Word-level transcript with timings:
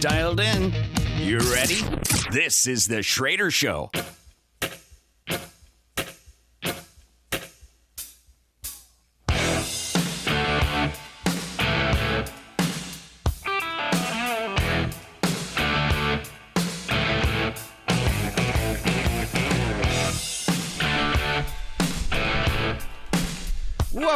dialed 0.00 0.40
in. 0.40 0.72
You 1.18 1.38
ready? 1.52 1.82
This 2.32 2.66
is 2.66 2.86
The 2.86 3.02
Schroeder 3.02 3.50
Show. 3.50 3.90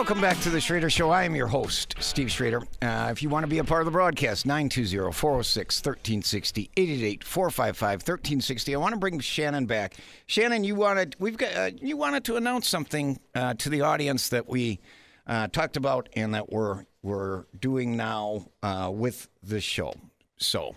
Welcome 0.04 0.20
back 0.20 0.38
to 0.40 0.50
the 0.50 0.60
Schroeder 0.60 0.90
Show. 0.90 1.08
I 1.08 1.24
am 1.24 1.34
your 1.34 1.46
host, 1.46 1.94
Steve 1.98 2.30
Schroeder. 2.30 2.60
Uh, 2.82 3.08
if 3.10 3.22
you 3.22 3.30
want 3.30 3.44
to 3.44 3.48
be 3.48 3.56
a 3.56 3.64
part 3.64 3.80
of 3.80 3.86
the 3.86 3.90
broadcast, 3.90 4.44
920 4.44 5.10
406 5.10 5.78
1360, 5.78 6.70
888 6.76 7.24
455 7.24 7.90
1360. 8.00 8.74
I 8.74 8.78
want 8.78 8.92
to 8.92 8.98
bring 8.98 9.18
Shannon 9.18 9.64
back. 9.64 9.94
Shannon, 10.26 10.62
you 10.62 10.74
wanted 10.74 11.16
we've 11.18 11.38
got 11.38 11.54
uh, 11.54 11.70
you 11.80 11.96
wanted 11.96 12.22
to 12.24 12.36
announce 12.36 12.68
something 12.68 13.18
uh, 13.34 13.54
to 13.54 13.70
the 13.70 13.80
audience 13.80 14.28
that 14.28 14.46
we 14.46 14.78
uh, 15.26 15.48
talked 15.48 15.78
about 15.78 16.10
and 16.14 16.34
that 16.34 16.52
we're 16.52 16.84
we're 17.02 17.46
doing 17.58 17.96
now 17.96 18.44
uh, 18.62 18.90
with 18.92 19.30
the 19.42 19.62
show. 19.62 19.94
So, 20.36 20.76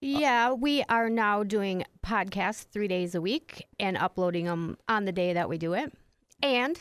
Yeah, 0.00 0.52
we 0.52 0.84
are 0.88 1.10
now 1.10 1.42
doing 1.42 1.82
podcasts 2.06 2.64
three 2.70 2.86
days 2.86 3.16
a 3.16 3.20
week 3.20 3.66
and 3.80 3.96
uploading 3.96 4.44
them 4.44 4.78
on 4.88 5.04
the 5.04 5.12
day 5.12 5.32
that 5.32 5.48
we 5.48 5.58
do 5.58 5.72
it. 5.72 5.92
And 6.40 6.80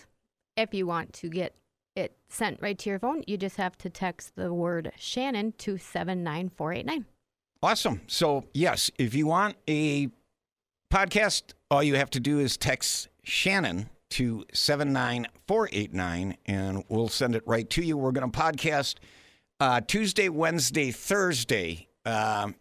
if 0.55 0.76
you 0.76 0.86
want 0.86 1.13
to 1.13 1.30
get 1.30 1.55
it 1.95 2.16
sent 2.30 2.62
right 2.62 2.77
to 2.80 2.90
your 2.90 3.00
phone, 3.00 3.23
you 3.27 3.38
just 3.38 3.58
have 3.58 3.77
to 3.80 3.90
text 3.90 4.36
the 4.36 4.54
word 4.54 4.91
Shannon 4.98 5.54
to 5.59 5.77
79489. 5.77 7.05
Awesome. 7.63 8.02
So, 8.08 8.45
yes, 8.54 8.90
if 8.98 9.13
you 9.13 9.27
want 9.27 9.55
a 9.68 10.09
podcast, 10.91 11.54
all 11.70 11.84
you 11.84 11.96
have 11.96 12.10
to 12.12 12.20
do 12.20 12.40
is 12.40 12.57
text 12.57 13.07
Shannon 13.24 13.90
to 14.12 14.46
79489 14.54 16.38
and 16.46 16.84
we'll 16.90 17.07
send 17.07 17.35
it 17.35 17.43
right 17.46 17.70
to 17.70 17.82
you. 17.82 17.98
We're 17.98 18.12
going 18.12 18.29
to 18.29 18.38
podcast 18.38 18.96
uh, 19.60 19.82
Tuesday, 19.82 20.27
Wednesday, 20.27 20.91
Thursday. 20.91 21.88
Um, 22.05 22.55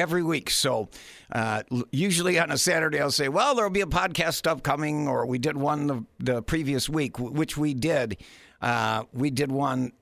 every 0.00 0.22
week. 0.22 0.50
So 0.50 0.88
uh, 1.30 1.62
usually 1.92 2.38
on 2.38 2.50
a 2.50 2.58
Saturday, 2.58 3.00
I'll 3.00 3.10
say, 3.10 3.28
well, 3.28 3.54
there'll 3.54 3.70
be 3.70 3.82
a 3.82 3.86
podcast 3.86 4.46
upcoming, 4.46 5.06
or 5.06 5.26
we 5.26 5.38
did 5.38 5.56
one 5.56 5.86
the, 5.86 6.04
the 6.18 6.42
previous 6.42 6.88
week, 6.88 7.18
which 7.18 7.56
we 7.56 7.74
did. 7.74 8.16
Uh, 8.60 9.04
we 9.12 9.30
did 9.30 9.52
one 9.52 9.92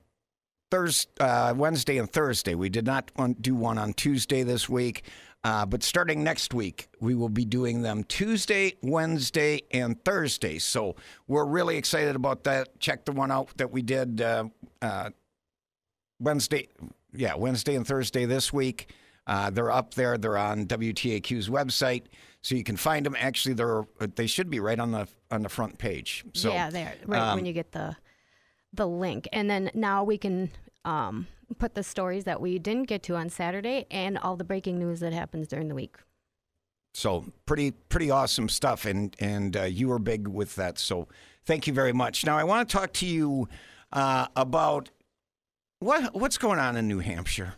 Thursday, 0.71 1.11
uh, 1.19 1.53
Wednesday 1.53 1.97
and 1.97 2.11
Thursday. 2.11 2.55
We 2.55 2.69
did 2.69 2.85
not 2.85 3.11
do 3.41 3.55
one 3.55 3.77
on 3.77 3.93
Tuesday 3.93 4.43
this 4.43 4.69
week. 4.69 5.03
Uh, 5.43 5.65
but 5.65 5.83
starting 5.83 6.21
next 6.21 6.53
week, 6.53 6.89
we 6.99 7.15
will 7.15 7.29
be 7.29 7.45
doing 7.45 7.81
them 7.81 8.03
Tuesday, 8.03 8.75
Wednesday, 8.81 9.61
and 9.71 10.03
Thursday. 10.03 10.59
So 10.59 10.97
we're 11.27 11.45
really 11.45 11.77
excited 11.77 12.15
about 12.15 12.43
that. 12.43 12.77
Check 12.79 13.05
the 13.05 13.13
one 13.13 13.31
out 13.31 13.55
that 13.57 13.71
we 13.71 13.81
did 13.81 14.19
uh, 14.19 14.45
uh, 14.81 15.11
Wednesday, 16.19 16.67
yeah, 17.13 17.35
Wednesday 17.35 17.75
and 17.75 17.87
Thursday 17.87 18.25
this 18.25 18.51
week. 18.51 18.93
Uh, 19.29 19.51
they're 19.51 19.69
up 19.69 19.93
there. 19.93 20.17
They're 20.17 20.39
on 20.39 20.65
WTAQ's 20.65 21.49
website, 21.49 22.05
so 22.41 22.55
you 22.55 22.63
can 22.63 22.75
find 22.75 23.05
them. 23.05 23.15
Actually, 23.15 23.53
they're 23.53 23.85
they 24.15 24.25
should 24.25 24.49
be 24.49 24.59
right 24.59 24.79
on 24.79 24.91
the 24.91 25.07
on 25.29 25.43
the 25.43 25.49
front 25.49 25.77
page. 25.77 26.25
So 26.33 26.51
yeah, 26.51 26.71
there, 26.71 26.95
right 27.05 27.21
um, 27.21 27.35
when 27.35 27.45
you 27.45 27.53
get 27.53 27.71
the 27.71 27.95
the 28.73 28.87
link. 28.87 29.27
And 29.31 29.47
then 29.47 29.69
now 29.75 30.03
we 30.03 30.17
can 30.17 30.49
um, 30.83 31.27
put 31.59 31.75
the 31.75 31.83
stories 31.83 32.23
that 32.23 32.41
we 32.41 32.57
didn't 32.57 32.85
get 32.85 33.03
to 33.03 33.15
on 33.15 33.29
Saturday 33.29 33.85
and 33.91 34.17
all 34.17 34.35
the 34.35 34.43
breaking 34.43 34.79
news 34.79 34.99
that 35.01 35.13
happens 35.13 35.47
during 35.47 35.67
the 35.67 35.75
week. 35.75 35.97
So 36.95 37.25
pretty 37.45 37.69
pretty 37.69 38.09
awesome 38.09 38.49
stuff, 38.49 38.85
and 38.85 39.15
and 39.19 39.55
uh, 39.55 39.63
you 39.65 39.89
were 39.89 39.99
big 39.99 40.27
with 40.27 40.55
that. 40.55 40.79
So 40.79 41.07
thank 41.45 41.67
you 41.67 41.73
very 41.73 41.93
much. 41.93 42.25
Now 42.25 42.35
I 42.35 42.43
want 42.45 42.67
to 42.67 42.75
talk 42.75 42.93
to 42.93 43.05
you 43.05 43.47
uh, 43.93 44.25
about 44.35 44.89
what 45.77 46.15
what's 46.15 46.39
going 46.39 46.57
on 46.57 46.75
in 46.75 46.87
New 46.87 46.97
Hampshire. 46.97 47.53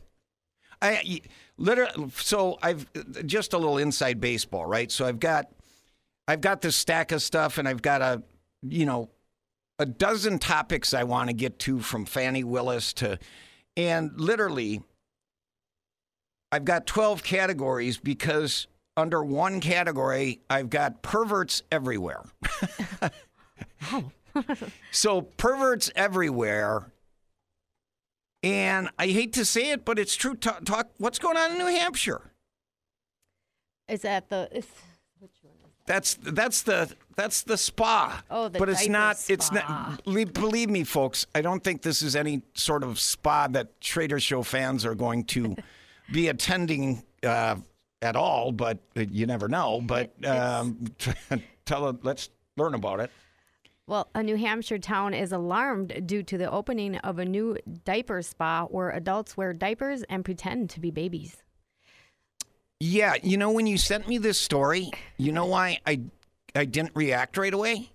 I 0.82 1.22
literally 1.58 2.12
so 2.16 2.58
I've 2.62 2.88
just 3.26 3.54
a 3.54 3.58
little 3.58 3.78
inside 3.78 4.20
baseball, 4.20 4.66
right? 4.66 4.92
So 4.92 5.06
I've 5.06 5.20
got 5.20 5.48
I've 6.28 6.42
got 6.42 6.62
this 6.62 6.76
stack 6.76 7.12
of 7.12 7.22
stuff, 7.22 7.58
and 7.58 7.68
I've 7.68 7.82
got 7.82 8.02
a 8.02 8.24
you 8.62 8.86
know 8.86 9.10
a 9.80 9.86
dozen 9.86 10.40
topics 10.40 10.94
I 10.94 11.04
want 11.04 11.30
to 11.30 11.34
get 11.34 11.60
to 11.60 11.80
from 11.80 12.06
Fani 12.06 12.44
Willis 12.44 12.94
to, 12.94 13.20
and 13.78 14.12
literally 14.20 14.82
I've 16.52 16.66
got 16.66 16.86
12 16.86 17.24
categories 17.24 17.98
because 17.98 18.68
under 18.98 19.24
one 19.24 19.62
category, 19.62 20.42
I've 20.50 20.70
got 20.70 21.02
perverts 21.02 21.64
everywhere. 21.72 22.24
so, 24.92 25.22
perverts 25.22 25.92
everywhere. 25.96 26.92
And 28.44 28.90
I 28.98 29.08
hate 29.08 29.34
to 29.34 29.46
say 29.46 29.72
it, 29.72 29.86
but 29.86 30.00
it's 30.00 30.16
true. 30.16 30.36
Talk, 30.36 30.66
talk 30.66 30.90
what's 30.98 31.20
going 31.20 31.38
on 31.38 31.52
in 31.52 31.58
New 31.58 31.68
Hampshire? 31.68 32.32
Is 33.88 34.02
that 34.02 34.30
the. 34.30 34.50
Is, 34.52 34.66
That's 35.86 36.16
that's 36.16 36.62
the 36.64 36.92
that's 37.16 37.44
the 37.44 37.58
spa. 37.58 38.24
Oh, 38.32 38.48
the 38.48 38.58
but 38.58 38.70
it's 38.70 38.88
not. 38.88 39.18
It's 39.30 39.52
not. 39.52 40.04
believe- 40.04 40.34
Believe 40.34 40.70
me, 40.70 40.84
folks. 40.84 41.28
I 41.36 41.42
don't 41.42 41.64
think 41.64 41.82
this 41.82 42.02
is 42.02 42.16
any 42.16 42.42
sort 42.54 42.84
of 42.84 43.00
spa 43.00 43.48
that 43.50 43.74
Schroeder 43.82 44.20
Show 44.20 44.42
fans 44.44 44.86
are 44.86 44.96
going 44.96 45.26
to 45.26 45.56
be 46.12 46.30
attending 46.30 47.04
uh, 47.24 47.58
at 48.02 48.16
all. 48.16 48.52
But 48.52 48.80
you 48.96 49.26
never 49.28 49.48
know. 49.48 49.82
But 49.82 50.14
um, 50.26 50.86
tell. 51.66 52.00
Let's 52.02 52.30
learn 52.58 52.74
about 52.74 53.02
it. 53.02 53.12
Well, 53.88 54.10
a 54.16 54.24
New 54.24 54.38
Hampshire 54.38 54.78
town 54.78 55.14
is 55.14 55.32
alarmed 55.32 56.04
due 56.06 56.24
to 56.24 56.38
the 56.38 56.50
opening 56.50 56.98
of 56.98 57.20
a 57.20 57.26
new 57.26 57.58
diaper 57.84 58.22
spa 58.22 58.66
where 58.66 58.90
adults 58.90 59.36
wear 59.36 59.54
diapers 59.54 60.04
and 60.04 60.24
pretend 60.24 60.70
to 60.72 60.80
be 60.80 60.92
babies. 60.92 61.38
Yeah, 62.80 63.16
you 63.22 63.38
know 63.38 63.52
when 63.52 63.68
you 63.68 63.78
sent 63.78 64.08
me 64.08 64.18
this 64.18 64.40
story, 64.40 64.92
you 65.18 65.32
know 65.32 65.46
why 65.46 65.80
I 65.86 66.02
I 66.56 66.66
didn't 66.66 66.96
react 66.96 67.38
right 67.38 67.54
away? 67.54 67.92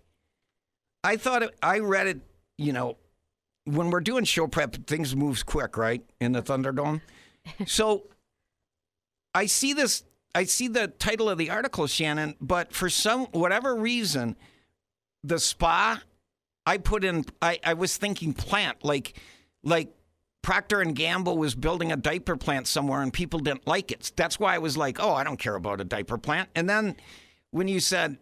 I 1.03 1.17
thought 1.17 1.43
it, 1.43 1.51
I 1.63 1.79
read 1.81 2.07
it, 2.07 2.21
you 2.57 2.73
know, 2.73 2.97
when 3.65 3.91
we're 3.91 4.01
doing 4.01 4.25
show 4.25 4.47
prep, 4.47 4.87
things 4.87 5.15
moves 5.15 5.43
quick, 5.43 5.77
right? 5.77 6.05
In 6.21 6.33
the 6.33 6.43
Thunderdome. 6.43 7.01
so 7.67 8.05
I 9.35 9.47
see 9.47 9.73
this 9.73 10.05
I 10.35 10.45
see 10.45 10.69
the 10.69 10.89
title 10.89 11.29
of 11.31 11.39
the 11.39 11.51
article, 11.51 11.87
Shannon, 11.87 12.37
but 12.41 12.73
for 12.73 12.91
some 12.91 13.27
whatever 13.27 13.75
reason, 13.75 14.37
the 15.27 15.39
spa 15.39 16.01
I 16.65 16.79
put 16.79 17.05
in 17.05 17.25
I, 17.43 17.59
I 17.65 17.75
was 17.75 17.97
thinking 17.97 18.33
plant, 18.33 18.85
like 18.85 19.19
like 19.63 19.93
Procter 20.43 20.81
and 20.81 20.95
Gamble 20.95 21.37
was 21.39 21.55
building 21.55 21.91
a 21.91 21.97
diaper 21.97 22.37
plant 22.37 22.67
somewhere 22.69 23.03
and 23.03 23.13
people 23.13 23.41
didn't 23.41 23.67
like 23.67 23.91
it. 23.91 24.13
That's 24.17 24.39
why 24.39 24.55
I 24.55 24.59
was 24.59 24.77
like, 24.77 24.99
"Oh, 25.01 25.13
I 25.13 25.25
don't 25.25 25.39
care 25.39 25.57
about 25.57 25.81
a 25.81 25.85
diaper 25.85 26.19
plant." 26.19 26.49
And 26.55 26.69
then 26.69 26.97
when 27.51 27.69
you 27.69 27.81
said 27.81 28.19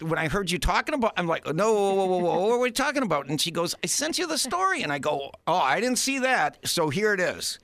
when 0.00 0.18
I 0.18 0.26
heard 0.28 0.50
you 0.50 0.58
talking 0.58 0.94
about, 0.94 1.12
I'm 1.16 1.26
like, 1.28 1.46
"No, 1.54 1.72
whoa, 1.72 1.94
whoa, 1.94 2.06
whoa, 2.06 2.18
whoa, 2.18 2.40
what 2.48 2.52
are 2.54 2.58
we 2.58 2.70
talking 2.70 3.02
about?" 3.02 3.28
And 3.28 3.40
she 3.40 3.50
goes, 3.50 3.74
"I 3.82 3.86
sent 3.86 4.18
you 4.18 4.26
the 4.26 4.38
story." 4.38 4.82
And 4.82 4.92
I 4.92 4.98
go, 4.98 5.30
"Oh, 5.46 5.54
I 5.54 5.80
didn't 5.80 5.98
see 5.98 6.18
that." 6.20 6.58
So 6.64 6.90
here 6.90 7.12
it 7.14 7.20
is. 7.20 7.58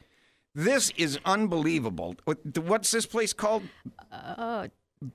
This 0.55 0.91
is 0.97 1.19
unbelievable. 1.25 2.15
What's 2.57 2.91
this 2.93 3.07
place 3.07 3.33
called? 3.33 3.65
Oh, 4.13 4.69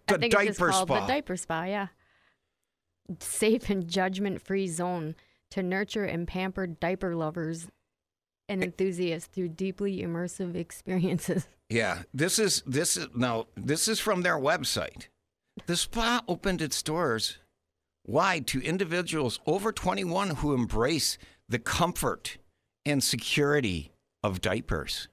The 0.07 0.15
I 0.15 0.17
think 0.17 0.33
it's 0.33 0.57
diaper 0.57 0.71
spa. 0.73 0.99
the 1.01 1.07
diaper 1.07 1.37
spa. 1.37 1.63
Yeah, 1.63 1.87
safe 3.19 3.69
and 3.69 3.87
judgment-free 3.87 4.67
zone 4.67 5.15
to 5.51 5.63
nurture 5.63 6.05
and 6.05 6.27
pamper 6.27 6.67
diaper 6.67 7.15
lovers 7.15 7.67
and 8.47 8.63
enthusiasts 8.63 9.29
through 9.33 9.49
deeply 9.49 10.01
immersive 10.01 10.55
experiences. 10.55 11.47
Yeah, 11.71 12.01
this 12.11 12.39
is 12.39 12.63
this 12.65 12.97
is 12.97 13.09
no, 13.13 13.45
this 13.55 13.87
is 13.87 13.99
from 13.99 14.23
their 14.23 14.39
website. 14.39 15.05
The 15.67 15.77
spa 15.77 16.23
opened 16.27 16.63
its 16.63 16.81
doors 16.81 17.37
wide 18.07 18.47
to 18.47 18.59
individuals 18.61 19.39
over 19.45 19.71
21 19.71 20.31
who 20.37 20.55
embrace 20.55 21.19
the 21.47 21.59
comfort 21.59 22.39
and 22.87 23.03
security 23.03 23.91
of 24.23 24.41
diapers. 24.41 25.09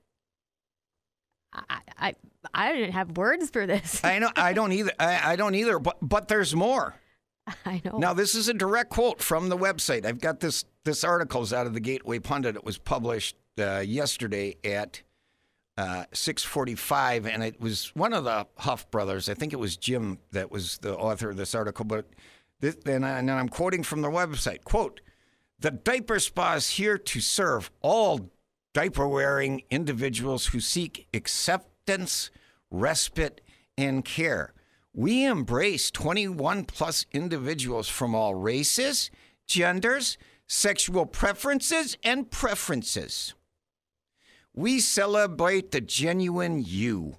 I, 1.53 1.81
I, 1.99 2.15
I 2.55 2.73
didn't 2.73 2.93
have 2.93 3.17
words 3.17 3.51
for 3.51 3.67
this. 3.67 4.03
I 4.05 4.19
know 4.19 4.31
I 4.35 4.53
don't 4.53 4.73
either. 4.73 4.93
I, 4.99 5.33
I 5.33 5.37
don't 5.37 5.55
either. 5.55 5.79
But 5.79 5.99
but 6.01 6.29
there's 6.29 6.55
more. 6.55 6.95
I 7.67 7.81
know. 7.85 7.99
Now 7.99 8.13
this 8.13 8.35
is 8.35 8.49
a 8.49 8.55
direct 8.55 8.91
quote 8.91 9.23
from 9.23 9.49
the 9.49 9.57
website. 9.57 10.05
I've 10.05 10.21
got 10.21 10.41
this 10.41 10.65
this 10.85 11.05
article's 11.05 11.53
out 11.53 11.67
of 11.67 11.75
the 11.75 11.81
Gateway 11.81 12.19
Pundit. 12.19 12.57
It 12.57 12.65
was 12.65 12.79
published 12.79 13.37
uh, 13.59 13.79
yesterday 13.79 14.57
at 14.65 15.03
uh, 15.77 16.05
6:45, 16.13 17.27
and 17.27 17.43
it 17.43 17.61
was 17.61 17.95
one 17.95 18.13
of 18.13 18.25
the 18.25 18.47
Huff 18.59 18.91
brothers. 18.91 19.29
I 19.29 19.35
think 19.35 19.53
it 19.53 19.59
was 19.59 19.77
Jim 19.77 20.19
that 20.33 20.51
was 20.51 20.79
the 20.79 20.97
author 20.97 21.31
of 21.31 21.37
this 21.37 21.55
article. 21.55 21.85
But 21.85 22.07
this, 22.61 22.77
and, 22.87 23.05
I, 23.05 23.19
and 23.19 23.31
I'm 23.31 23.49
quoting 23.49 23.83
from 23.83 24.03
their 24.03 24.11
website. 24.11 24.65
Quote: 24.65 25.01
The 25.59 25.71
diaper 25.71 26.19
spa 26.19 26.55
is 26.55 26.71
here 26.71 26.99
to 26.99 27.21
serve 27.21 27.71
all 27.83 28.31
diaper 28.73 29.07
wearing 29.07 29.63
individuals 29.71 30.47
who 30.47 30.61
seek 30.61 31.07
acceptance, 31.15 32.31
respite, 32.71 33.41
and 33.79 34.05
care. 34.05 34.53
We 34.99 35.27
embrace 35.27 35.91
21 35.91 36.65
plus 36.65 37.05
individuals 37.13 37.87
from 37.87 38.15
all 38.15 38.35
races, 38.35 39.11
genders, 39.47 40.17
sexual 40.47 41.05
preferences, 41.05 41.99
and 42.03 42.31
preferences. 42.31 43.35
We 44.55 44.81
celebrate 44.81 45.71
the 45.71 45.83
genuine 45.83 46.65
you. 46.65 47.19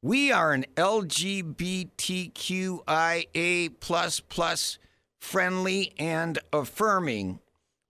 We 0.00 0.32
are 0.32 0.54
an 0.54 0.64
LGBTQIA 0.76 1.90
friendly 5.18 5.92
and 5.98 6.38
affirming. 6.50 7.40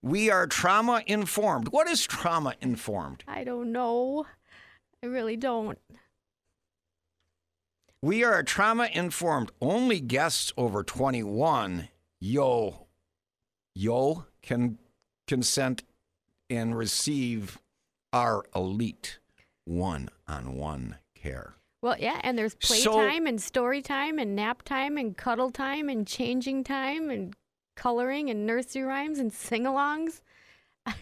We 0.03 0.31
are 0.33 0.49
trauma 0.49 1.05
informed. 1.07 1.69
What 1.69 1.89
is 1.89 2.05
trauma 2.05 2.57
informed? 2.61 3.23
I 3.29 3.45
don't 3.45 3.71
know. 3.71 4.27
I 5.01 5.07
really 5.07 5.37
don't. 5.37 5.79
We 8.03 8.25
are 8.25 8.43
trauma 8.43 8.89
informed. 8.93 9.53
Only 9.61 10.01
guests 10.01 10.53
over 10.57 10.83
21, 10.83 11.89
yo, 12.21 12.87
yo, 13.75 14.25
can 14.43 14.79
consent 15.27 15.83
and 16.49 16.77
receive 16.77 17.59
our 18.13 18.45
elite 18.57 19.19
one 19.67 20.09
on 20.27 20.55
one 20.57 20.97
care. 21.15 21.55
Well, 21.83 21.97
yeah, 21.99 22.21
and 22.23 22.39
there's 22.39 22.57
So- 22.61 22.93
playtime 22.93 23.27
and 23.27 23.41
story 23.41 23.83
time 23.83 24.19
and 24.19 24.35
nap 24.35 24.63
time 24.63 24.97
and 24.97 25.17
cuddle 25.17 25.51
time 25.51 25.89
and 25.91 26.07
changing 26.07 26.65
time 26.65 27.11
and 27.11 27.35
coloring 27.77 28.31
and 28.31 28.47
nursery 28.47 28.83
rhymes 28.83 29.19
and 29.19 29.33
sing-alongs. 29.33 30.23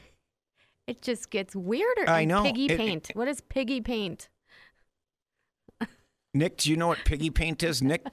It 0.89 1.03
just 1.03 1.29
gets 1.31 1.55
weirder. 1.55 2.09
I 2.09 2.25
know. 2.25 2.43
Piggy 2.43 2.67
It- 2.67 2.77
paint. 2.79 3.11
what 3.15 3.29
is 3.29 3.41
piggy 3.43 3.81
paint? 3.83 4.29
Nick, 6.35 6.59
do 6.59 6.71
you 6.71 6.77
know 6.77 6.89
what 6.89 6.99
piggy 7.05 7.31
paint 7.31 7.63
is? 7.63 7.83
Nick, 7.83 8.07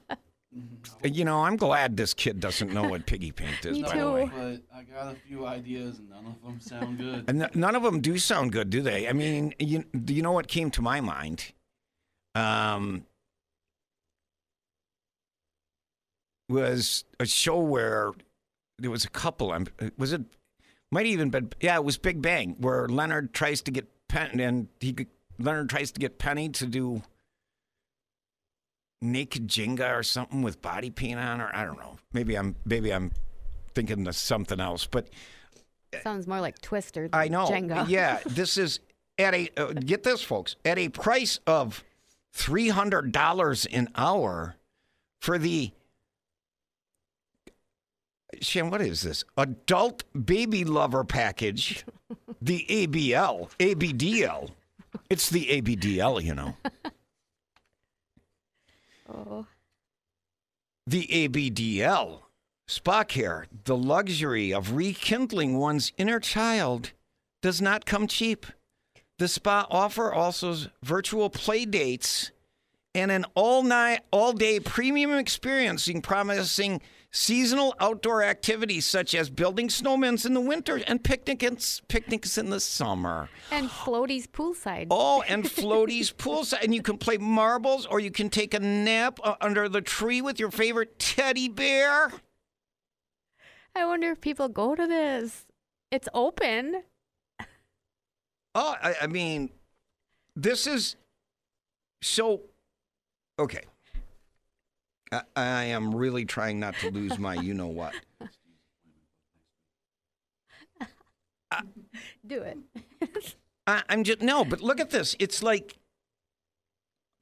you 1.03 1.25
know, 1.25 1.43
I'm 1.43 1.57
glad 1.57 1.97
this 1.97 2.13
kid 2.13 2.39
doesn't 2.39 2.73
know 2.73 2.87
what 2.87 3.05
piggy 3.05 3.31
paint 3.31 3.65
is, 3.65 3.77
Me 3.77 3.83
by 3.83 3.91
too. 3.93 3.99
the 3.99 4.11
way. 4.11 4.31
But 4.33 4.61
I 4.77 4.83
got 4.83 5.13
a 5.13 5.15
few 5.15 5.45
ideas 5.45 5.99
and 5.99 6.09
none 6.09 6.25
of 6.25 6.41
them 6.41 6.59
sound 6.59 6.97
good. 6.97 7.25
And 7.27 7.43
n- 7.43 7.49
none 7.53 7.75
of 7.75 7.83
them 7.83 7.99
do 8.01 8.17
sound 8.17 8.51
good, 8.51 8.69
do 8.69 8.81
they? 8.81 9.07
I 9.07 9.13
mean, 9.13 9.53
you, 9.59 9.83
do 9.83 10.13
you 10.13 10.21
know 10.21 10.31
what 10.31 10.47
came 10.47 10.71
to 10.71 10.81
my 10.81 11.01
mind? 11.01 11.51
Um, 12.35 13.05
was 16.49 17.05
a 17.19 17.25
show 17.25 17.59
where 17.59 18.11
there 18.79 18.91
was 18.91 19.05
a 19.05 19.09
couple. 19.09 19.51
I'm, 19.51 19.67
was 19.97 20.13
it? 20.13 20.21
Might 20.91 21.05
even 21.07 21.29
been 21.29 21.49
yeah. 21.61 21.75
It 21.75 21.83
was 21.83 21.97
Big 21.97 22.21
Bang, 22.21 22.55
where 22.59 22.87
Leonard 22.87 23.33
tries 23.33 23.61
to 23.63 23.71
get 23.71 23.87
Penn 24.07 24.39
and 24.39 24.67
he 24.79 24.95
Leonard 25.39 25.69
tries 25.69 25.91
to 25.93 25.99
get 25.99 26.19
Penny 26.19 26.49
to 26.49 26.65
do 26.65 27.01
naked 29.11 29.47
Jenga 29.47 29.97
or 29.97 30.03
something 30.03 30.41
with 30.41 30.61
body 30.61 30.89
paint 30.89 31.19
on, 31.19 31.41
or 31.41 31.51
I 31.53 31.65
don't 31.65 31.77
know. 31.77 31.97
Maybe 32.13 32.35
I'm 32.35 32.55
maybe 32.65 32.91
I'm 32.91 33.11
thinking 33.73 34.07
of 34.07 34.15
something 34.15 34.59
else, 34.59 34.87
but. 34.87 35.09
Sounds 36.03 36.27
more 36.27 36.41
like 36.41 36.59
Twister. 36.59 37.09
I 37.13 37.29
know. 37.29 37.45
Jenga. 37.45 37.87
Yeah, 37.87 38.19
this 38.25 38.57
is 38.57 38.79
at 39.17 39.33
a 39.33 39.49
uh, 39.55 39.73
get 39.73 40.03
this, 40.03 40.21
folks, 40.21 40.55
at 40.65 40.77
a 40.77 40.89
price 40.89 41.39
of 41.47 41.83
three 42.33 42.69
hundred 42.69 43.11
dollars 43.11 43.65
an 43.65 43.89
hour 43.95 44.55
for 45.19 45.37
the. 45.37 45.71
Shan, 48.41 48.69
what 48.69 48.81
is 48.81 49.01
this? 49.01 49.23
Adult 49.37 50.03
baby 50.25 50.65
lover 50.65 51.05
package, 51.05 51.85
the 52.41 52.65
ABL, 52.69 53.49
ABDL. 53.59 54.49
It's 55.09 55.29
the 55.29 55.45
ABDL, 55.45 56.21
you 56.21 56.35
know. 56.35 56.55
The 60.87 61.07
ABDL, 61.07 62.19
spa 62.67 63.03
care, 63.03 63.47
the 63.63 63.75
luxury 63.75 64.53
of 64.53 64.73
rekindling 64.73 65.57
one's 65.57 65.91
inner 65.97 66.19
child, 66.19 66.91
does 67.41 67.61
not 67.61 67.85
come 67.85 68.07
cheap. 68.07 68.45
The 69.17 69.27
spa 69.27 69.65
offer 69.69 70.13
also 70.13 70.55
virtual 70.83 71.29
play 71.29 71.65
dates 71.65 72.31
and 72.93 73.11
an 73.11 73.25
all 73.35 73.63
night, 73.63 74.01
all 74.11 74.33
day 74.33 74.59
premium 74.59 75.13
experiencing 75.13 76.01
promising 76.01 76.81
seasonal 77.15 77.73
outdoor 77.79 78.21
activities 78.23 78.85
such 78.85 79.15
as 79.15 79.29
building 79.29 79.69
snowmen 79.69 80.23
in 80.25 80.33
the 80.33 80.41
winter 80.41 80.81
and 80.85 81.01
picnics, 81.03 81.81
picnics 81.87 82.37
in 82.37 82.49
the 82.49 82.59
summer. 82.59 83.29
And 83.51 83.69
floaties 83.69 84.27
poolside. 84.27 84.87
Oh, 84.91 85.23
and 85.27 85.43
floaties 85.45 86.13
poolside, 86.13 86.63
and 86.63 86.75
you 86.75 86.81
can 86.81 86.97
play 86.97 87.17
marbles, 87.17 87.85
or 87.85 87.99
you 87.99 88.11
can 88.11 88.29
take 88.29 88.53
a 88.53 88.59
nap 88.59 89.19
uh, 89.23 89.35
under 89.39 89.69
the 89.69 89.81
tree 89.81 90.21
with 90.21 90.39
your 90.39 90.51
favorite 90.51 90.99
teddy 90.99 91.47
bear. 91.47 92.11
I 93.75 93.85
wonder 93.85 94.11
if 94.11 94.21
people 94.21 94.49
go 94.49 94.75
to 94.75 94.85
this. 94.85 95.45
It's 95.91 96.09
open. 96.13 96.83
Oh, 98.53 98.75
I, 98.81 98.95
I 99.03 99.07
mean, 99.07 99.51
this 100.35 100.67
is 100.67 100.95
so 102.01 102.41
okay. 103.39 103.63
I, 105.15 105.23
I 105.35 105.63
am 105.65 105.93
really 105.95 106.25
trying 106.25 106.59
not 106.59 106.75
to 106.81 106.91
lose 106.91 107.17
my, 107.17 107.35
you 107.35 107.53
know 107.53 107.67
what. 107.67 107.93
Do 112.27 112.41
it. 112.41 112.57
I, 113.67 113.83
I'm 113.89 114.03
just 114.03 114.21
no, 114.21 114.43
but 114.45 114.61
look 114.61 114.79
at 114.79 114.89
this. 114.89 115.15
It's 115.19 115.41
like 115.41 115.77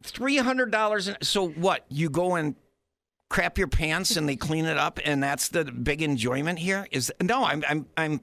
three 0.03 0.37
hundred 0.37 0.71
dollars. 0.71 1.09
So 1.21 1.47
what? 1.49 1.85
You 1.89 2.09
go 2.09 2.35
and 2.35 2.55
crap 3.29 3.57
your 3.57 3.67
pants, 3.67 4.17
and 4.17 4.27
they 4.27 4.35
clean 4.35 4.65
it 4.65 4.77
up, 4.77 4.99
and 5.05 5.21
that's 5.23 5.49
the 5.49 5.65
big 5.65 6.01
enjoyment 6.01 6.59
here. 6.59 6.87
Is 6.91 7.11
no, 7.21 7.45
I'm 7.45 7.63
I'm 7.67 7.85
I'm 7.97 8.21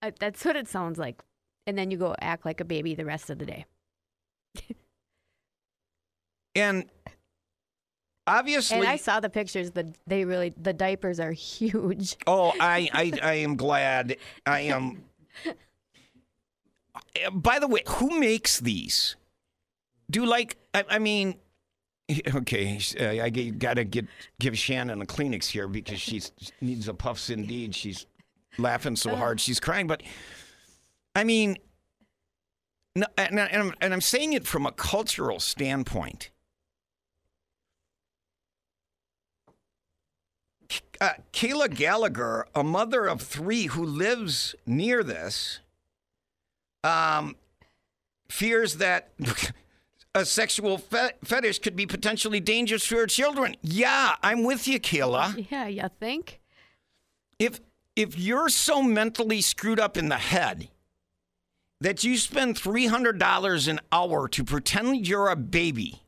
Uh, 0.00 0.12
that's 0.18 0.44
what 0.44 0.56
it 0.56 0.68
sounds 0.68 0.98
like. 0.98 1.22
And 1.66 1.78
then 1.78 1.90
you 1.90 1.96
go 1.96 2.14
act 2.20 2.44
like 2.44 2.60
a 2.60 2.64
baby 2.64 2.94
the 2.94 3.04
rest 3.04 3.30
of 3.30 3.38
the 3.38 3.46
day. 3.46 3.66
and 6.54 6.90
obviously. 8.26 8.78
And 8.78 8.88
I 8.88 8.96
saw 8.96 9.20
the 9.20 9.30
pictures. 9.30 9.70
The 9.72 9.92
they 10.06 10.24
really 10.24 10.52
the 10.60 10.72
diapers 10.72 11.20
are 11.20 11.32
huge. 11.32 12.16
Oh, 12.26 12.52
I, 12.60 12.88
I, 12.92 13.12
I 13.22 13.34
am 13.34 13.56
glad. 13.56 14.16
I 14.46 14.60
am. 14.60 15.04
By 17.32 17.58
the 17.58 17.68
way, 17.68 17.82
who 17.86 18.18
makes 18.18 18.60
these? 18.60 19.16
Do 20.10 20.24
like 20.26 20.56
I, 20.74 20.84
I 20.90 20.98
mean, 20.98 21.36
okay, 22.34 22.78
I 23.00 23.30
got 23.30 23.74
to 23.74 23.84
get 23.84 24.06
give 24.38 24.58
Shannon 24.58 25.02
a 25.02 25.06
Kleenex 25.06 25.46
here 25.46 25.68
because 25.68 26.00
she 26.00 26.20
needs 26.60 26.88
a 26.88 26.94
puffs 26.94 27.30
indeed. 27.30 27.74
She's 27.74 28.06
laughing 28.58 28.96
so 28.96 29.16
hard 29.16 29.40
she's 29.40 29.60
crying. 29.60 29.86
But 29.86 30.02
I 31.14 31.24
mean, 31.24 31.56
no, 32.94 33.06
and, 33.16 33.38
and, 33.38 33.62
I'm, 33.62 33.74
and 33.80 33.92
I'm 33.92 34.00
saying 34.00 34.32
it 34.32 34.46
from 34.46 34.66
a 34.66 34.72
cultural 34.72 35.40
standpoint. 35.40 36.30
Uh, 41.02 41.14
Kayla 41.32 41.74
Gallagher, 41.74 42.46
a 42.54 42.62
mother 42.62 43.06
of 43.06 43.20
three 43.20 43.66
who 43.66 43.84
lives 43.84 44.54
near 44.64 45.02
this, 45.02 45.58
um, 46.84 47.34
fears 48.28 48.76
that 48.76 49.10
a 50.14 50.24
sexual 50.24 50.78
fe- 50.78 51.14
fetish 51.24 51.58
could 51.58 51.74
be 51.74 51.86
potentially 51.86 52.38
dangerous 52.38 52.86
for 52.86 52.98
her 52.98 53.06
children. 53.08 53.56
Yeah, 53.62 54.14
I'm 54.22 54.44
with 54.44 54.68
you, 54.68 54.78
Kayla. 54.78 55.50
Yeah, 55.50 55.66
you 55.66 55.88
think? 55.98 56.40
If 57.36 57.60
if 57.96 58.16
you're 58.16 58.48
so 58.48 58.80
mentally 58.80 59.40
screwed 59.40 59.80
up 59.80 59.96
in 59.96 60.08
the 60.08 60.18
head 60.18 60.68
that 61.80 62.04
you 62.04 62.16
spend 62.16 62.56
three 62.56 62.86
hundred 62.86 63.18
dollars 63.18 63.66
an 63.66 63.80
hour 63.90 64.28
to 64.28 64.44
pretend 64.44 65.08
you're 65.08 65.28
a 65.28 65.36
baby 65.36 66.04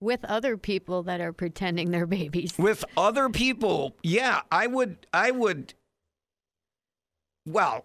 With 0.00 0.24
other 0.24 0.56
people 0.56 1.02
that 1.04 1.20
are 1.20 1.32
pretending 1.32 1.90
they're 1.90 2.06
babies. 2.06 2.54
with 2.58 2.84
other 2.96 3.28
people, 3.28 3.94
yeah, 4.02 4.40
I 4.50 4.66
would, 4.66 5.06
I 5.12 5.30
would, 5.30 5.74
well, 7.46 7.84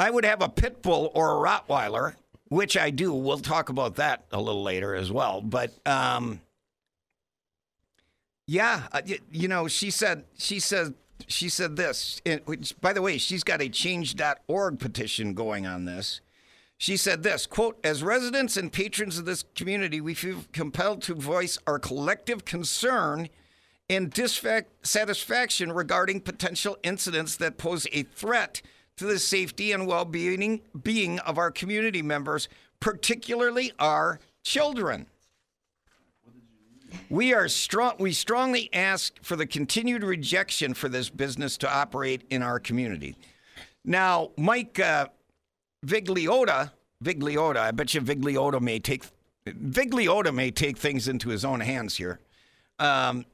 I 0.00 0.10
would 0.10 0.24
have 0.24 0.42
a 0.42 0.48
pit 0.48 0.82
bull 0.82 1.12
or 1.14 1.32
a 1.32 1.48
Rottweiler, 1.48 2.14
which 2.48 2.76
I 2.76 2.90
do. 2.90 3.14
We'll 3.14 3.38
talk 3.38 3.68
about 3.68 3.96
that 3.96 4.24
a 4.32 4.40
little 4.40 4.62
later 4.62 4.94
as 4.94 5.12
well. 5.12 5.40
But, 5.40 5.72
um, 5.86 6.40
yeah, 8.48 8.88
uh, 8.92 9.02
you 9.30 9.46
know, 9.46 9.68
she 9.68 9.90
said, 9.90 10.24
she 10.38 10.58
said, 10.58 10.94
she 11.26 11.48
said 11.48 11.76
this, 11.76 12.20
which, 12.46 12.74
by 12.80 12.92
the 12.92 13.02
way, 13.02 13.18
she's 13.18 13.44
got 13.44 13.60
a 13.60 13.68
change.org 13.68 14.78
petition 14.78 15.34
going 15.34 15.66
on 15.66 15.84
this. 15.84 16.20
She 16.80 16.96
said 16.96 17.24
this 17.24 17.44
quote, 17.44 17.78
as 17.82 18.04
residents 18.04 18.56
and 18.56 18.72
patrons 18.72 19.18
of 19.18 19.24
this 19.24 19.44
community, 19.56 20.00
we 20.00 20.14
feel 20.14 20.44
compelled 20.52 21.02
to 21.02 21.14
voice 21.14 21.58
our 21.66 21.80
collective 21.80 22.44
concern 22.44 23.28
and 23.90 24.12
dissatisfaction 24.12 25.72
regarding 25.72 26.20
potential 26.20 26.78
incidents 26.84 27.36
that 27.36 27.58
pose 27.58 27.86
a 27.92 28.04
threat 28.04 28.62
to 28.96 29.06
the 29.06 29.18
safety 29.18 29.72
and 29.72 29.86
well-being 29.86 30.60
being 30.82 31.18
of 31.20 31.36
our 31.36 31.50
community 31.50 32.02
members, 32.02 32.48
particularly 32.80 33.72
our 33.78 34.20
children. 34.44 35.06
We 37.10 37.34
are 37.34 37.48
strong. 37.48 37.94
We 37.98 38.12
strongly 38.12 38.70
ask 38.72 39.12
for 39.22 39.36
the 39.36 39.46
continued 39.46 40.04
rejection 40.04 40.74
for 40.74 40.88
this 40.88 41.10
business 41.10 41.56
to 41.58 41.70
operate 41.70 42.22
in 42.30 42.42
our 42.42 42.58
community. 42.60 43.16
Now, 43.84 44.30
Mike 44.36 44.78
uh, 44.80 45.08
Vigliota, 45.84 46.72
Vigliota, 47.02 47.58
I 47.58 47.70
bet 47.70 47.94
you 47.94 48.00
Vigliota 48.00 48.60
may 48.60 48.78
take 48.78 49.04
Vigliota 49.46 50.34
may 50.34 50.50
take 50.50 50.76
things 50.76 51.08
into 51.08 51.30
his 51.30 51.44
own 51.44 51.60
hands 51.60 51.96
here. 51.96 52.20
Um, 52.78 53.24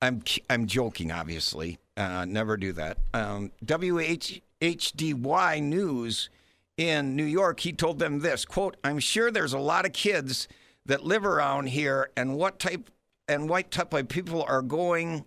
I'm 0.00 0.22
I'm 0.48 0.66
joking, 0.66 1.10
obviously. 1.10 1.78
Uh, 1.96 2.24
never 2.24 2.56
do 2.56 2.72
that. 2.72 2.98
Um, 3.12 3.50
WHDY 3.64 5.62
News 5.62 6.30
in 6.76 7.16
New 7.16 7.24
York, 7.24 7.60
he 7.60 7.72
told 7.72 7.98
them 7.98 8.20
this 8.20 8.44
quote: 8.44 8.76
"I'm 8.84 9.00
sure 9.00 9.30
there's 9.30 9.52
a 9.52 9.58
lot 9.58 9.84
of 9.84 9.92
kids 9.92 10.46
that 10.86 11.04
live 11.04 11.24
around 11.24 11.68
here, 11.68 12.10
and 12.16 12.36
what 12.36 12.58
type 12.58 12.90
and 13.26 13.48
what 13.48 13.70
type 13.70 13.92
of 13.92 14.08
people 14.08 14.42
are 14.42 14.62
going 14.62 15.24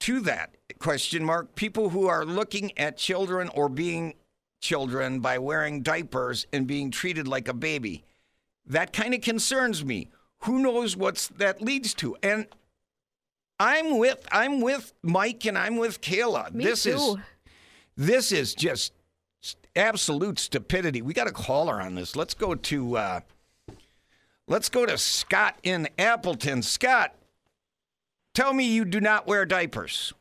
to 0.00 0.20
that 0.20 0.56
question 0.78 1.24
mark? 1.24 1.54
People 1.54 1.90
who 1.90 2.08
are 2.08 2.24
looking 2.24 2.76
at 2.76 2.96
children 2.96 3.48
or 3.54 3.68
being 3.68 4.14
children 4.62 5.20
by 5.20 5.36
wearing 5.36 5.82
diapers 5.82 6.46
and 6.52 6.66
being 6.66 6.90
treated 6.90 7.28
like 7.28 7.48
a 7.48 7.52
baby. 7.52 8.04
That 8.64 8.94
kind 8.94 9.12
of 9.12 9.20
concerns 9.20 9.84
me. 9.84 10.08
Who 10.44 10.60
knows 10.60 10.96
what 10.96 11.28
that 11.36 11.60
leads 11.60 11.92
to? 11.94 12.16
And 12.22 12.46
I'm 13.60 13.98
with 13.98 14.26
I'm 14.32 14.60
with 14.60 14.94
Mike 15.02 15.44
and 15.44 15.58
I'm 15.58 15.76
with 15.76 16.00
Kayla. 16.00 16.52
Me 16.52 16.64
this 16.64 16.86
is 16.86 16.96
too. 16.96 17.20
this 17.96 18.32
is 18.32 18.54
just 18.54 18.92
absolute 19.76 20.38
stupidity. 20.38 21.02
We 21.02 21.12
got 21.12 21.28
a 21.28 21.32
caller 21.32 21.80
on 21.80 21.94
this. 21.94 22.16
Let's 22.16 22.34
go 22.34 22.54
to 22.54 22.96
uh, 22.96 23.20
let's 24.48 24.68
go 24.68 24.86
to 24.86 24.96
Scott 24.96 25.58
in 25.62 25.88
Appleton. 25.98 26.62
Scott, 26.62 27.14
tell 28.34 28.52
me 28.52 28.64
you 28.64 28.84
do 28.84 29.00
not 29.00 29.26
wear 29.26 29.44
diapers. 29.44 30.14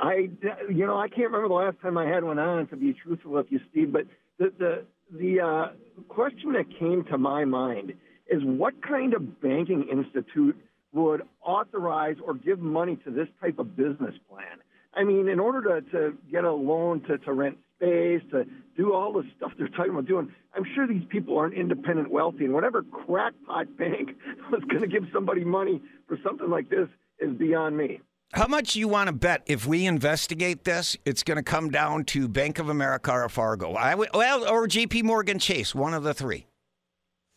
I, 0.00 0.30
you 0.70 0.86
know, 0.86 0.98
I 0.98 1.08
can't 1.08 1.30
remember 1.30 1.48
the 1.48 1.54
last 1.54 1.76
time 1.82 1.98
I 1.98 2.06
had 2.06 2.24
one 2.24 2.38
on. 2.38 2.66
To 2.68 2.76
be 2.76 2.94
truthful 2.94 3.32
with 3.32 3.46
you, 3.50 3.60
Steve, 3.70 3.92
but 3.92 4.06
the 4.38 4.52
the 4.58 4.84
the 5.18 5.40
uh, 5.40 5.68
question 6.08 6.52
that 6.54 6.66
came 6.78 7.04
to 7.10 7.18
my 7.18 7.44
mind 7.44 7.92
is 8.28 8.42
what 8.44 8.74
kind 8.82 9.12
of 9.12 9.40
banking 9.40 9.88
institute 9.90 10.56
would 10.92 11.22
authorize 11.42 12.16
or 12.24 12.34
give 12.34 12.60
money 12.60 12.96
to 13.04 13.10
this 13.10 13.28
type 13.40 13.58
of 13.58 13.76
business 13.76 14.14
plan? 14.28 14.58
I 14.94 15.04
mean, 15.04 15.28
in 15.28 15.38
order 15.38 15.80
to, 15.80 15.90
to 15.90 16.18
get 16.30 16.44
a 16.44 16.52
loan 16.52 17.02
to, 17.02 17.18
to 17.18 17.32
rent 17.32 17.58
space, 17.76 18.22
to 18.30 18.44
do 18.76 18.92
all 18.92 19.12
the 19.12 19.24
stuff 19.36 19.52
they're 19.58 19.68
talking 19.68 19.92
about 19.92 20.06
doing, 20.06 20.32
I'm 20.54 20.64
sure 20.74 20.86
these 20.86 21.04
people 21.08 21.38
aren't 21.38 21.54
independent 21.54 22.10
wealthy. 22.10 22.44
And 22.44 22.54
whatever 22.54 22.82
crackpot 22.82 23.76
bank 23.78 24.10
was 24.50 24.62
going 24.68 24.82
to 24.82 24.88
give 24.88 25.04
somebody 25.12 25.44
money 25.44 25.82
for 26.08 26.18
something 26.24 26.48
like 26.48 26.70
this 26.70 26.88
is 27.18 27.32
beyond 27.36 27.76
me. 27.76 28.00
How 28.32 28.46
much 28.46 28.76
you 28.76 28.86
want 28.86 29.08
to 29.08 29.12
bet 29.12 29.42
if 29.46 29.66
we 29.66 29.86
investigate 29.86 30.62
this, 30.62 30.96
it's 31.04 31.24
going 31.24 31.36
to 31.36 31.42
come 31.42 31.68
down 31.68 32.04
to 32.04 32.28
Bank 32.28 32.60
of 32.60 32.68
America 32.68 33.10
or 33.10 33.28
Fargo? 33.28 33.74
I 33.74 33.96
would, 33.96 34.10
well, 34.14 34.48
or 34.48 34.68
J.P. 34.68 35.02
Morgan 35.02 35.40
Chase, 35.40 35.74
one 35.74 35.94
of 35.94 36.04
the 36.04 36.14
three. 36.14 36.46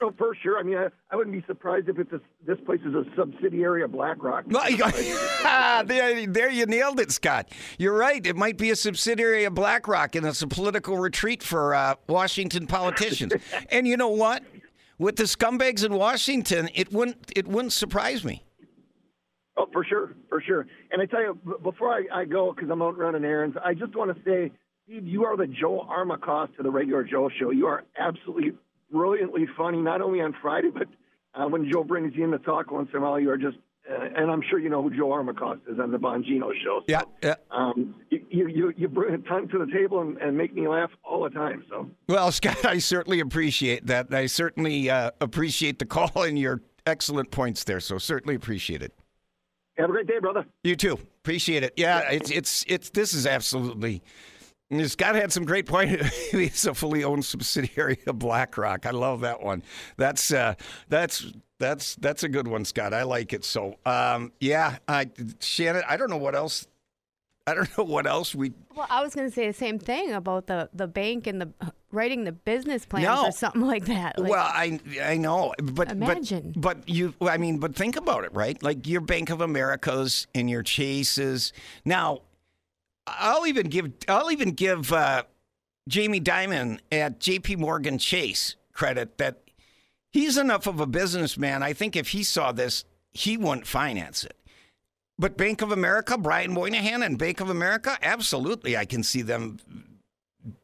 Oh, 0.03 0.13
for 0.17 0.35
sure. 0.35 0.59
I 0.59 0.63
mean, 0.63 0.77
I, 0.77 0.89
I 1.09 1.15
wouldn't 1.15 1.35
be 1.35 1.43
surprised 1.47 1.89
if 1.89 1.97
it's 1.97 2.11
a, 2.13 2.21
this 2.45 2.59
place 2.65 2.81
is 2.85 2.93
a 2.93 3.05
subsidiary 3.15 3.81
of 3.83 3.91
BlackRock. 3.91 4.45
There, 5.87 6.27
there 6.27 6.49
you 6.49 6.65
nailed 6.67 6.99
it, 6.99 7.11
Scott. 7.11 7.49
You're 7.79 7.97
right. 7.97 8.25
It 8.25 8.35
might 8.35 8.57
be 8.57 8.69
a 8.69 8.75
subsidiary 8.75 9.45
of 9.45 9.55
BlackRock, 9.55 10.15
and 10.15 10.25
it's 10.27 10.41
a 10.43 10.47
political 10.47 10.97
retreat 10.97 11.41
for 11.41 11.73
uh, 11.73 11.95
Washington 12.07 12.67
politicians. 12.67 13.33
and 13.69 13.87
you 13.87 13.97
know 13.97 14.09
what? 14.09 14.43
With 14.99 15.15
the 15.15 15.23
scumbags 15.23 15.83
in 15.83 15.93
Washington, 15.93 16.69
it 16.75 16.93
wouldn't 16.93 17.31
it 17.35 17.47
wouldn't 17.47 17.73
surprise 17.73 18.23
me. 18.23 18.43
Oh, 19.55 19.67
for 19.71 19.83
sure, 19.85 20.13
for 20.29 20.41
sure. 20.41 20.65
And 20.91 21.01
I 21.01 21.05
tell 21.05 21.21
you, 21.21 21.37
b- 21.45 21.51
before 21.61 21.89
I, 21.93 22.05
I 22.21 22.25
go, 22.25 22.53
because 22.53 22.69
I'm 22.71 22.81
out 22.81 22.97
running 22.97 23.23
errands, 23.23 23.55
I 23.63 23.73
just 23.73 23.95
want 23.95 24.15
to 24.15 24.23
say, 24.23 24.51
Steve, 24.85 25.05
you 25.07 25.25
are 25.25 25.37
the 25.37 25.47
Joe 25.47 25.87
Armacost 25.89 26.55
to 26.57 26.63
the 26.63 26.71
regular 26.71 27.03
Joe 27.03 27.29
show. 27.39 27.51
You 27.51 27.67
are 27.67 27.83
absolutely 27.99 28.53
brilliantly 28.91 29.45
funny, 29.55 29.77
not 29.79 30.01
only 30.01 30.21
on 30.21 30.35
Friday, 30.41 30.69
but 30.73 30.87
uh, 31.35 31.47
when 31.47 31.69
Joe 31.71 31.83
brings 31.83 32.15
you 32.15 32.23
in 32.23 32.31
to 32.31 32.39
talk 32.39 32.71
once 32.71 32.89
in 32.93 32.99
a 32.99 33.01
while, 33.01 33.19
you 33.19 33.29
are 33.29 33.37
just, 33.37 33.57
uh, 33.89 34.05
and 34.15 34.31
I'm 34.31 34.41
sure 34.49 34.57
you 34.59 34.69
know 34.69 34.81
who 34.81 34.89
Joe 34.89 35.09
Armacost 35.09 35.59
is 35.71 35.79
on 35.79 35.91
the 35.91 35.97
Bongino 35.99 36.51
show. 36.63 36.79
So, 36.79 36.85
Yeah, 36.87 37.01
yeah. 37.21 37.35
Um, 37.51 37.95
you, 38.09 38.25
you, 38.29 38.47
you, 38.47 38.73
you 38.75 38.87
bring 38.87 39.13
a 39.13 39.17
ton 39.19 39.47
to 39.49 39.59
the 39.59 39.71
table 39.71 40.01
and, 40.01 40.17
and 40.17 40.35
make 40.37 40.53
me 40.55 40.67
laugh 40.67 40.89
all 41.03 41.23
the 41.23 41.29
time. 41.29 41.63
So, 41.69 41.89
Well, 42.07 42.31
Scott, 42.31 42.65
I 42.65 42.79
certainly 42.79 43.19
appreciate 43.19 43.85
that. 43.85 44.11
I 44.13 44.25
certainly 44.25 44.89
uh, 44.89 45.11
appreciate 45.21 45.77
the 45.79 45.85
call 45.85 46.23
and 46.23 46.37
your 46.39 46.61
excellent 46.85 47.29
points 47.31 47.63
there. 47.63 47.79
So 47.79 47.97
certainly 47.99 48.35
appreciate 48.35 48.81
it. 48.81 48.93
Have 49.77 49.89
a 49.89 49.93
great 49.93 50.07
day, 50.07 50.19
brother. 50.19 50.45
You 50.63 50.75
too. 50.75 50.99
Appreciate 51.23 51.63
it. 51.63 51.73
Yeah, 51.77 52.09
it's 52.11 52.31
it's 52.31 52.65
it's 52.67 52.89
this 52.89 53.13
is 53.13 53.25
absolutely. 53.25 54.03
Scott 54.85 55.15
had 55.15 55.31
some 55.31 55.45
great 55.45 55.67
point. 55.67 56.01
He's 56.31 56.65
a 56.65 56.73
fully 56.73 57.03
owned 57.03 57.25
subsidiary 57.25 57.99
of 58.07 58.17
BlackRock. 58.17 58.85
I 58.85 58.91
love 58.91 59.21
that 59.21 59.41
one. 59.43 59.61
That's 59.97 60.33
uh, 60.33 60.55
that's 60.89 61.31
that's 61.59 61.95
that's 61.95 62.23
a 62.23 62.29
good 62.29 62.47
one, 62.47 62.65
Scott. 62.65 62.93
I 62.93 63.03
like 63.03 63.33
it. 63.33 63.45
So, 63.45 63.77
um, 63.85 64.31
yeah, 64.39 64.77
I, 64.87 65.09
Shannon. 65.39 65.83
I 65.87 65.97
don't 65.97 66.09
know 66.09 66.17
what 66.17 66.35
else. 66.35 66.67
I 67.45 67.53
don't 67.53 67.77
know 67.77 67.83
what 67.83 68.07
else 68.07 68.33
we. 68.33 68.53
Well, 68.73 68.87
I 68.89 69.03
was 69.03 69.13
going 69.13 69.27
to 69.27 69.33
say 69.33 69.47
the 69.47 69.53
same 69.53 69.77
thing 69.77 70.13
about 70.13 70.47
the, 70.47 70.69
the 70.73 70.87
bank 70.87 71.27
and 71.27 71.41
the 71.41 71.49
writing 71.91 72.23
the 72.23 72.31
business 72.31 72.85
plans 72.85 73.05
No. 73.05 73.27
or 73.27 73.31
something 73.31 73.61
like 73.61 73.85
that. 73.85 74.17
Like, 74.17 74.31
well, 74.31 74.45
I 74.47 74.79
I 75.01 75.17
know, 75.17 75.53
but 75.61 75.91
Imagine. 75.91 76.53
but 76.55 76.77
but 76.85 76.89
you. 76.89 77.13
I 77.21 77.37
mean, 77.37 77.57
but 77.59 77.75
think 77.75 77.97
about 77.97 78.23
it, 78.23 78.33
right? 78.33 78.61
Like 78.63 78.87
your 78.87 79.01
Bank 79.01 79.29
of 79.29 79.41
Americas 79.41 80.27
and 80.33 80.49
your 80.49 80.63
Chases. 80.63 81.51
Now, 81.83 82.21
I'll 83.07 83.45
even 83.45 83.67
give 83.67 83.91
I'll 84.07 84.31
even 84.31 84.51
give 84.51 84.93
uh, 84.93 85.23
Jamie 85.89 86.21
Dimon 86.21 86.79
at 86.93 87.19
J.P. 87.19 87.57
Morgan 87.57 87.97
Chase 87.97 88.55
credit 88.71 89.17
that 89.17 89.41
he's 90.11 90.37
enough 90.37 90.65
of 90.65 90.79
a 90.79 90.85
businessman. 90.87 91.61
I 91.61 91.73
think 91.73 91.97
if 91.97 92.07
he 92.09 92.23
saw 92.23 92.53
this, 92.53 92.85
he 93.11 93.35
wouldn't 93.35 93.67
finance 93.67 94.23
it. 94.23 94.37
But 95.23 95.37
Bank 95.37 95.61
of 95.61 95.71
America, 95.71 96.17
Brian 96.17 96.51
Moynihan 96.51 97.01
and 97.01 97.17
Bank 97.17 97.39
of 97.39 97.49
America, 97.49 97.97
absolutely, 98.01 98.75
I 98.75 98.83
can 98.83 99.03
see 99.03 99.21
them. 99.21 99.57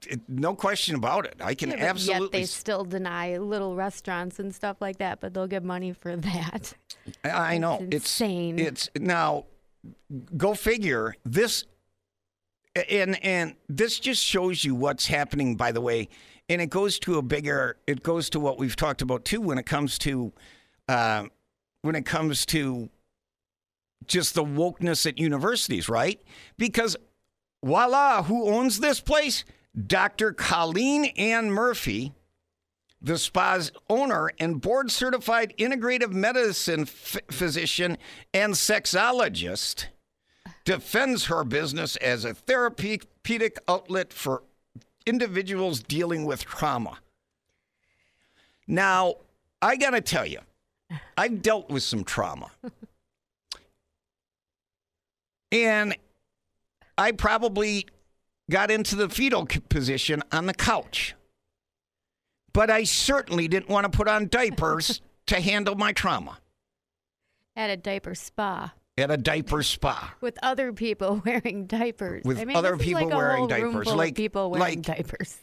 It, 0.06 0.20
no 0.28 0.54
question 0.54 0.96
about 0.96 1.26
it. 1.26 1.36
I 1.40 1.56
can 1.56 1.70
yeah, 1.70 1.78
absolutely. 1.78 2.26
Yet 2.26 2.32
they 2.34 2.44
still 2.44 2.84
deny 2.84 3.38
little 3.38 3.78
restaurants 3.78 4.38
and 4.38 4.54
stuff 4.54 4.82
like 4.82 4.98
that, 4.98 5.22
but 5.22 5.34
they'll 5.34 5.48
get 5.48 5.64
money 5.64 5.94
for 5.94 6.18
that. 6.18 6.74
I 7.24 7.30
I 7.30 7.58
know 7.58 7.76
It's 7.76 7.94
insane. 7.94 8.60
It's, 8.60 8.90
it's 8.94 9.02
now 9.02 9.46
go 10.36 10.54
figure 10.54 11.16
this, 11.24 11.64
and 12.90 13.24
and 13.24 13.56
this 13.70 13.98
just 13.98 14.22
shows 14.22 14.66
you 14.66 14.76
what's 14.76 15.08
happening. 15.08 15.56
By 15.56 15.72
the 15.72 15.80
way, 15.80 16.10
and 16.50 16.62
it 16.62 16.70
goes 16.70 17.00
to 17.00 17.18
a 17.18 17.22
bigger. 17.22 17.78
It 17.88 18.04
goes 18.04 18.30
to 18.32 18.42
what 18.42 18.60
we've 18.60 18.76
talked 18.76 19.02
about 19.02 19.24
too 19.24 19.40
when 19.40 19.58
it 19.58 19.66
comes 19.66 19.98
to, 20.00 20.34
uh, 20.90 21.28
when 21.82 21.96
it 21.96 22.06
comes 22.06 22.46
to 22.48 22.90
just 24.06 24.36
the 24.36 24.44
wokeness 24.44 25.06
at 25.06 25.18
universities, 25.18 25.90
right? 25.90 26.22
Because 26.58 26.96
voila, 27.64 28.24
who 28.24 28.50
owns 28.50 28.80
this 28.80 29.00
place? 29.00 29.44
Dr. 29.88 30.34
Colleen 30.34 31.06
Ann 31.06 31.52
Murphy 31.52 32.14
the 33.02 33.18
spa's 33.18 33.72
owner 33.90 34.30
and 34.40 34.62
board 34.62 34.92
certified 34.92 35.54
integrative 35.58 36.12
medicine 36.12 36.82
f- 36.82 37.18
physician 37.32 37.98
and 38.34 38.54
sexologist, 38.54 39.86
defends 40.66 41.26
her 41.26 41.44
business 41.44 41.96
as 41.98 42.26
a 42.26 42.34
therapeutic 42.34 43.58
outlet 43.68 44.12
for 44.12 44.44
individuals 45.06 45.80
dealing 45.80 46.26
with 46.26 46.46
trauma. 46.46 47.00
Now, 48.68 49.16
I 49.62 49.78
got 49.78 49.92
to 49.92 50.02
tell 50.02 50.26
you, 50.26 50.40
I've 51.18 51.42
dealt 51.42 51.70
with 51.70 51.84
some 51.84 52.04
trauma. 52.04 52.52
And 55.52 55.96
I 56.98 57.12
probably 57.12 57.88
got 58.50 58.72
into 58.72 58.96
the 58.96 59.10
fetal 59.10 59.46
position 59.70 60.24
on 60.32 60.46
the 60.46 60.54
couch 60.54 61.16
but 62.52 62.70
I 62.72 62.84
certainly 62.84 63.48
didn't 63.48 63.70
want 63.70 63.92
to 63.92 63.96
put 63.96 64.08
on 64.08 64.28
diapers 64.28 65.02
to 65.28 65.40
handle 65.40 65.76
my 65.76 65.92
trauma 65.94 66.40
At 67.56 67.70
a 67.70 67.78
diaper 67.78 68.16
spa 68.16 68.74
at 68.98 69.12
a 69.12 69.18
diaper 69.18 69.64
spa. 69.64 70.14
with 70.20 70.38
other 70.44 70.74
people 70.74 71.22
wearing 71.26 71.68
diapers. 71.68 72.24
With 72.26 72.38
I 72.38 72.44
mean, 72.44 72.58
other 72.58 72.76
people 72.76 73.06
like 73.08 73.16
wearing 73.16 73.48
diapers, 73.48 73.88
like- 73.88 74.16
people 74.16 74.52
wearing 74.52 74.62
like- 74.62 74.82
diapers. 74.82 75.38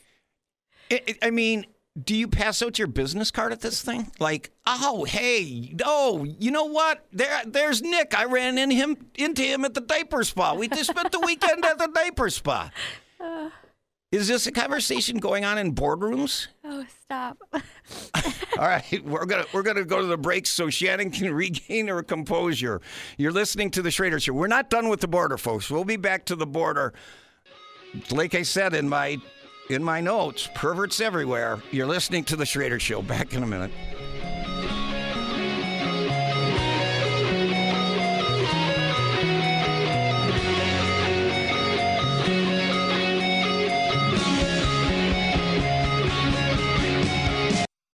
I 1.23 1.31
mean, 1.31 1.65
do 2.03 2.15
you 2.15 2.29
pass 2.29 2.63
out 2.63 2.79
your 2.79 2.89
business 2.89 3.31
card 3.31 3.53
at 3.53 3.61
this 3.61 3.81
thing? 3.81 4.11
Like, 4.19 4.51
oh, 4.67 5.05
hey, 5.05 5.75
oh, 5.85 6.25
you 6.25 6.51
know 6.51 6.65
what? 6.65 7.07
There, 7.13 7.43
there's 7.47 7.83
Nick. 7.83 8.15
I 8.17 8.25
ran 8.25 8.59
in 8.59 8.71
him 8.71 9.07
into 9.15 9.43
him 9.43 9.65
at 9.65 9.75
the 9.75 9.81
diaper 9.81 10.23
spa. 10.23 10.55
We 10.55 10.69
just 10.69 10.91
spent 10.91 11.11
the 11.13 11.21
weekend 11.21 11.65
at 11.65 11.79
the 11.79 11.89
diaper 11.89 12.29
spa. 12.29 12.71
Is 14.13 14.29
this 14.29 14.47
a 14.47 14.53
conversation 14.53 15.19
going 15.19 15.45
on 15.45 15.59
in 15.59 15.75
boardrooms? 15.75 16.47
Oh, 16.65 16.85
stop. 17.03 17.39
All 17.53 17.61
right, 18.59 19.05
we're 19.05 19.27
gonna 19.27 19.45
we're 19.53 19.65
gonna 19.65 19.85
go 19.85 20.01
to 20.01 20.07
the 20.07 20.17
break 20.17 20.47
so 20.47 20.71
Shannon 20.71 21.11
can 21.11 21.35
regain 21.35 21.89
her 21.89 22.03
composure. 22.03 22.81
You're 23.19 23.33
listening 23.33 23.71
to 23.73 23.83
the 23.83 23.91
Schroeder 23.91 24.21
Show. 24.21 24.33
We're 24.33 24.47
not 24.47 24.71
done 24.71 24.89
with 24.89 25.01
the 25.01 25.09
border, 25.09 25.37
folks. 25.37 25.69
We'll 25.71 25.85
be 25.85 25.97
back 25.97 26.25
to 26.27 26.37
the 26.37 26.47
border. 26.47 26.95
Like 28.11 28.35
I 28.35 28.43
said 28.43 28.75
in 28.75 28.89
my 28.89 29.19
in 29.69 29.83
my 29.83 30.01
notes, 30.01 30.49
perverts 30.55 31.01
everywhere. 31.01 31.61
You're 31.71 31.87
listening 31.87 32.25
to 32.25 32.37
the 32.37 32.47
Schroeder 32.47 32.79
Show. 32.79 33.03
Back 33.03 33.35
in 33.35 33.43
a 33.43 33.47
minute. 33.47 33.71